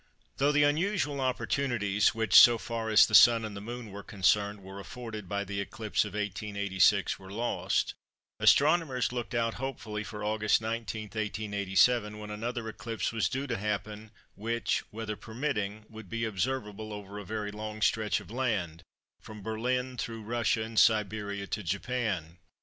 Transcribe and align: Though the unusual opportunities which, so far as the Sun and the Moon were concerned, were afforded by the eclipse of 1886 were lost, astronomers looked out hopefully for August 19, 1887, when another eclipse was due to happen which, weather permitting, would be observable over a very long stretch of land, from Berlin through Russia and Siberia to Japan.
Though 0.37 0.51
the 0.51 0.63
unusual 0.63 1.21
opportunities 1.21 2.15
which, 2.15 2.33
so 2.33 2.57
far 2.57 2.89
as 2.89 3.05
the 3.05 3.13
Sun 3.13 3.45
and 3.45 3.55
the 3.55 3.61
Moon 3.61 3.91
were 3.91 4.01
concerned, 4.01 4.63
were 4.63 4.79
afforded 4.79 5.29
by 5.29 5.43
the 5.43 5.61
eclipse 5.61 6.03
of 6.05 6.15
1886 6.15 7.19
were 7.19 7.31
lost, 7.31 7.93
astronomers 8.39 9.11
looked 9.11 9.35
out 9.35 9.53
hopefully 9.61 10.03
for 10.03 10.23
August 10.23 10.59
19, 10.59 11.03
1887, 11.03 12.17
when 12.17 12.31
another 12.31 12.67
eclipse 12.67 13.11
was 13.13 13.29
due 13.29 13.45
to 13.45 13.57
happen 13.57 14.09
which, 14.33 14.81
weather 14.91 15.15
permitting, 15.15 15.85
would 15.87 16.09
be 16.09 16.25
observable 16.25 16.91
over 16.91 17.19
a 17.19 17.23
very 17.23 17.51
long 17.51 17.79
stretch 17.79 18.19
of 18.19 18.31
land, 18.31 18.81
from 19.19 19.43
Berlin 19.43 19.97
through 19.97 20.23
Russia 20.23 20.63
and 20.63 20.79
Siberia 20.79 21.45
to 21.45 21.61
Japan. 21.61 22.39